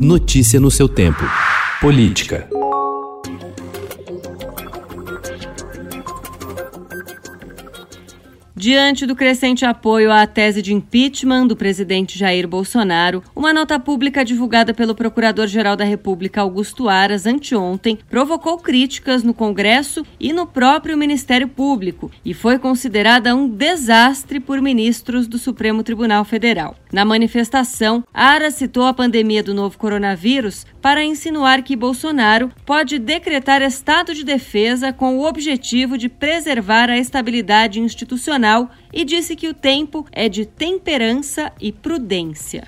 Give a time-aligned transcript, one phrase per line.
[0.00, 1.22] Notícia no seu tempo.
[1.80, 2.48] Política.
[8.56, 14.24] Diante do crescente apoio à tese de impeachment do presidente Jair Bolsonaro, uma nota pública
[14.24, 20.96] divulgada pelo Procurador-Geral da República Augusto Aras anteontem provocou críticas no Congresso e no próprio
[20.96, 26.76] Ministério Público e foi considerada um desastre por ministros do Supremo Tribunal Federal.
[26.92, 33.62] Na manifestação, Aras citou a pandemia do novo coronavírus para insinuar que Bolsonaro pode decretar
[33.62, 38.43] estado de defesa com o objetivo de preservar a estabilidade institucional
[38.92, 42.64] e disse que o tempo é de temperança e prudência.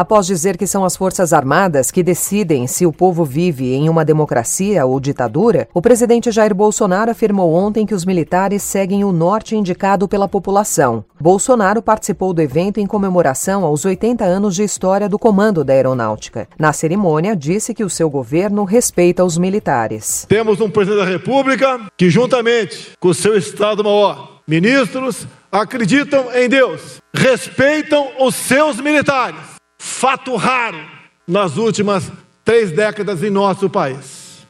[0.00, 4.02] Após dizer que são as Forças Armadas que decidem se o povo vive em uma
[4.02, 9.54] democracia ou ditadura, o presidente Jair Bolsonaro afirmou ontem que os militares seguem o norte
[9.54, 11.04] indicado pela população.
[11.20, 16.48] Bolsonaro participou do evento em comemoração aos 80 anos de história do Comando da Aeronáutica.
[16.58, 20.24] Na cerimônia, disse que o seu governo respeita os militares.
[20.26, 27.00] Temos um presidente da República que, juntamente com o seu Estado-Maior, ministros acreditam em Deus,
[27.14, 29.38] respeitam os seus militares.
[29.80, 30.80] Fato raro
[31.24, 32.10] nas últimas
[32.44, 34.44] três décadas em nosso país.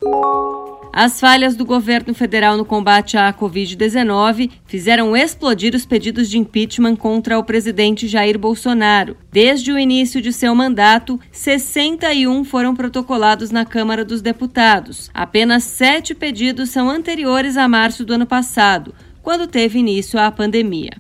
[0.91, 6.97] As falhas do governo federal no combate à Covid-19 fizeram explodir os pedidos de impeachment
[6.97, 9.17] contra o presidente Jair Bolsonaro.
[9.31, 15.11] Desde o início de seu mandato, 61 foram protocolados na Câmara dos Deputados.
[15.13, 20.91] Apenas sete pedidos são anteriores a março do ano passado quando teve início a pandemia.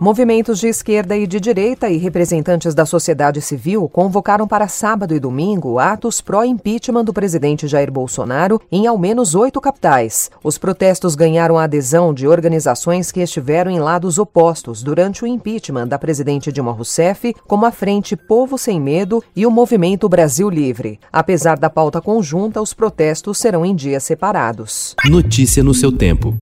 [0.00, 5.18] Movimentos de esquerda e de direita e representantes da sociedade civil convocaram para sábado e
[5.18, 10.30] domingo atos pró-impeachment do presidente Jair Bolsonaro em ao menos oito capitais.
[10.42, 15.88] Os protestos ganharam a adesão de organizações que estiveram em lados opostos durante o impeachment
[15.88, 21.00] da presidente Dilma Rousseff, como a Frente Povo Sem Medo e o Movimento Brasil Livre.
[21.12, 24.94] Apesar da pauta conjunta, os protestos serão em dias separados.
[25.04, 26.36] Notícia no seu tempo.